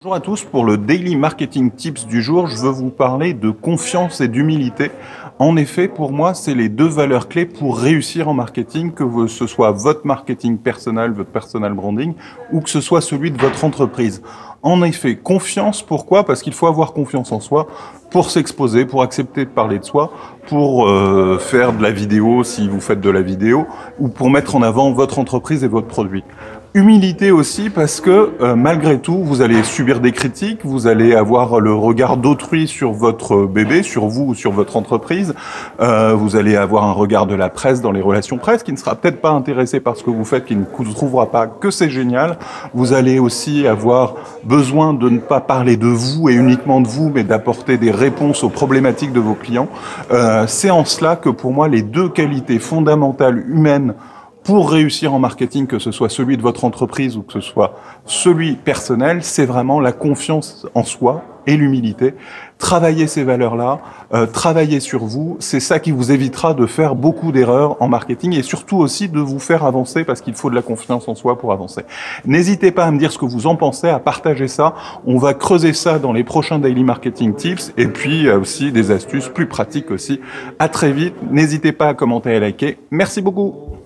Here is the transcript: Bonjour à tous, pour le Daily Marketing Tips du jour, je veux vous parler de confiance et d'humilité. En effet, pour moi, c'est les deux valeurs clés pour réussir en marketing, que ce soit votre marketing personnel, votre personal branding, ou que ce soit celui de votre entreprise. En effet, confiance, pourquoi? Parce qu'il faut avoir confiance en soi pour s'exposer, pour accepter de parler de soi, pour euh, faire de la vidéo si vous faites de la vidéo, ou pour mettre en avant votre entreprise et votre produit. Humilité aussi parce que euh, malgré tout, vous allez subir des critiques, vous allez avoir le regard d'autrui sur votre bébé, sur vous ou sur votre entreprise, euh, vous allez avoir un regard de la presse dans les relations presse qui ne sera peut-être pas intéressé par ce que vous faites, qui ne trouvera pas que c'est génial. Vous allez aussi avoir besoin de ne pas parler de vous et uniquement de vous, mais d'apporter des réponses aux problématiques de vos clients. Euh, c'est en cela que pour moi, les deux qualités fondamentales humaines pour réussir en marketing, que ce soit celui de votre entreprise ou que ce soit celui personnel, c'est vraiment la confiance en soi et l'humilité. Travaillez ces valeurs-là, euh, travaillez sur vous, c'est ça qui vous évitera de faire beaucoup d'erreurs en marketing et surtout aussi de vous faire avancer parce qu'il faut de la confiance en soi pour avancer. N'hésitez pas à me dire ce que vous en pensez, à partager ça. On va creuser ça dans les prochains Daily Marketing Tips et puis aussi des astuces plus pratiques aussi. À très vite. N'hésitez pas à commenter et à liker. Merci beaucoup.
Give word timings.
Bonjour 0.00 0.14
à 0.14 0.20
tous, 0.20 0.44
pour 0.44 0.64
le 0.64 0.78
Daily 0.78 1.16
Marketing 1.16 1.72
Tips 1.72 2.06
du 2.06 2.22
jour, 2.22 2.46
je 2.46 2.56
veux 2.56 2.70
vous 2.70 2.90
parler 2.90 3.34
de 3.34 3.50
confiance 3.50 4.20
et 4.20 4.28
d'humilité. 4.28 4.92
En 5.40 5.56
effet, 5.56 5.88
pour 5.88 6.12
moi, 6.12 6.34
c'est 6.34 6.54
les 6.54 6.68
deux 6.68 6.86
valeurs 6.86 7.26
clés 7.28 7.46
pour 7.46 7.76
réussir 7.76 8.28
en 8.28 8.32
marketing, 8.32 8.92
que 8.92 9.26
ce 9.26 9.48
soit 9.48 9.72
votre 9.72 10.06
marketing 10.06 10.56
personnel, 10.58 11.10
votre 11.10 11.30
personal 11.30 11.74
branding, 11.74 12.14
ou 12.52 12.60
que 12.60 12.70
ce 12.70 12.80
soit 12.80 13.00
celui 13.00 13.32
de 13.32 13.38
votre 13.38 13.64
entreprise. 13.64 14.22
En 14.62 14.84
effet, 14.84 15.16
confiance, 15.16 15.82
pourquoi? 15.82 16.24
Parce 16.24 16.42
qu'il 16.42 16.52
faut 16.52 16.68
avoir 16.68 16.92
confiance 16.92 17.32
en 17.32 17.40
soi 17.40 17.66
pour 18.10 18.30
s'exposer, 18.30 18.84
pour 18.84 19.02
accepter 19.02 19.44
de 19.44 19.50
parler 19.50 19.78
de 19.78 19.84
soi, 19.84 20.12
pour 20.46 20.88
euh, 20.88 21.38
faire 21.38 21.72
de 21.72 21.82
la 21.82 21.90
vidéo 21.90 22.42
si 22.42 22.68
vous 22.68 22.80
faites 22.80 23.00
de 23.00 23.10
la 23.10 23.20
vidéo, 23.20 23.66
ou 23.98 24.08
pour 24.08 24.30
mettre 24.30 24.56
en 24.56 24.62
avant 24.62 24.92
votre 24.92 25.18
entreprise 25.18 25.62
et 25.64 25.68
votre 25.68 25.86
produit. 25.86 26.24
Humilité 26.74 27.30
aussi 27.30 27.70
parce 27.70 28.00
que 28.00 28.32
euh, 28.42 28.54
malgré 28.54 28.98
tout, 28.98 29.24
vous 29.24 29.40
allez 29.40 29.62
subir 29.62 30.00
des 30.00 30.12
critiques, 30.12 30.60
vous 30.64 30.86
allez 30.86 31.14
avoir 31.14 31.60
le 31.60 31.72
regard 31.72 32.18
d'autrui 32.18 32.68
sur 32.68 32.92
votre 32.92 33.46
bébé, 33.46 33.82
sur 33.82 34.06
vous 34.06 34.26
ou 34.26 34.34
sur 34.34 34.52
votre 34.52 34.76
entreprise, 34.76 35.34
euh, 35.80 36.12
vous 36.12 36.36
allez 36.36 36.56
avoir 36.56 36.84
un 36.84 36.92
regard 36.92 37.26
de 37.26 37.34
la 37.34 37.48
presse 37.48 37.80
dans 37.80 37.90
les 37.90 38.02
relations 38.02 38.36
presse 38.36 38.62
qui 38.62 38.72
ne 38.72 38.76
sera 38.76 38.96
peut-être 38.96 39.22
pas 39.22 39.30
intéressé 39.30 39.80
par 39.80 39.96
ce 39.96 40.04
que 40.04 40.10
vous 40.10 40.26
faites, 40.26 40.44
qui 40.44 40.56
ne 40.56 40.64
trouvera 40.94 41.30
pas 41.30 41.46
que 41.46 41.70
c'est 41.70 41.88
génial. 41.88 42.38
Vous 42.74 42.92
allez 42.92 43.18
aussi 43.18 43.66
avoir 43.66 44.16
besoin 44.44 44.92
de 44.92 45.08
ne 45.08 45.18
pas 45.18 45.40
parler 45.40 45.78
de 45.78 45.88
vous 45.88 46.28
et 46.28 46.34
uniquement 46.34 46.82
de 46.82 46.88
vous, 46.88 47.10
mais 47.12 47.24
d'apporter 47.24 47.78
des 47.78 47.90
réponses 47.98 48.44
aux 48.44 48.48
problématiques 48.48 49.12
de 49.12 49.20
vos 49.20 49.34
clients. 49.34 49.68
Euh, 50.10 50.46
c'est 50.46 50.70
en 50.70 50.84
cela 50.84 51.16
que 51.16 51.28
pour 51.28 51.52
moi, 51.52 51.68
les 51.68 51.82
deux 51.82 52.08
qualités 52.08 52.58
fondamentales 52.58 53.38
humaines 53.48 53.94
pour 54.44 54.70
réussir 54.70 55.12
en 55.12 55.18
marketing, 55.18 55.66
que 55.66 55.78
ce 55.78 55.90
soit 55.90 56.08
celui 56.08 56.38
de 56.38 56.42
votre 56.42 56.64
entreprise 56.64 57.18
ou 57.18 57.22
que 57.22 57.34
ce 57.34 57.40
soit 57.42 57.74
celui 58.06 58.54
personnel, 58.54 59.22
c'est 59.22 59.44
vraiment 59.44 59.78
la 59.78 59.92
confiance 59.92 60.66
en 60.74 60.84
soi 60.84 61.22
et 61.48 61.56
l'humilité. 61.56 62.14
Travaillez 62.58 63.06
ces 63.06 63.24
valeurs-là, 63.24 63.80
euh, 64.12 64.26
travaillez 64.26 64.80
sur 64.80 65.04
vous, 65.04 65.36
c'est 65.40 65.60
ça 65.60 65.78
qui 65.78 65.92
vous 65.92 66.12
évitera 66.12 66.54
de 66.54 66.66
faire 66.66 66.94
beaucoup 66.94 67.32
d'erreurs 67.32 67.80
en 67.80 67.88
marketing 67.88 68.34
et 68.34 68.42
surtout 68.42 68.76
aussi 68.76 69.08
de 69.08 69.18
vous 69.18 69.38
faire 69.38 69.64
avancer 69.64 70.04
parce 70.04 70.20
qu'il 70.20 70.34
faut 70.34 70.50
de 70.50 70.54
la 70.54 70.62
confiance 70.62 71.08
en 71.08 71.14
soi 71.14 71.38
pour 71.38 71.52
avancer. 71.52 71.82
N'hésitez 72.26 72.70
pas 72.70 72.84
à 72.84 72.90
me 72.90 72.98
dire 72.98 73.12
ce 73.12 73.18
que 73.18 73.24
vous 73.24 73.46
en 73.46 73.56
pensez, 73.56 73.88
à 73.88 73.98
partager 73.98 74.48
ça. 74.48 74.74
On 75.06 75.18
va 75.18 75.34
creuser 75.34 75.72
ça 75.72 75.98
dans 75.98 76.12
les 76.12 76.24
prochains 76.24 76.58
Daily 76.58 76.84
Marketing 76.84 77.34
Tips 77.34 77.72
et 77.76 77.86
puis 77.86 78.30
aussi 78.30 78.70
des 78.72 78.90
astuces 78.90 79.28
plus 79.28 79.46
pratiques 79.46 79.90
aussi. 79.90 80.20
À 80.58 80.68
très 80.68 80.92
vite. 80.92 81.14
N'hésitez 81.30 81.72
pas 81.72 81.88
à 81.88 81.94
commenter 81.94 82.30
et 82.30 82.36
à 82.36 82.40
liker. 82.40 82.78
Merci 82.90 83.22
beaucoup. 83.22 83.68